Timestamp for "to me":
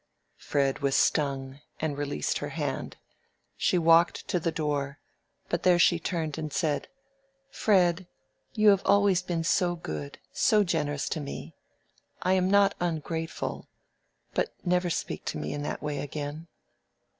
11.09-11.53, 15.25-15.53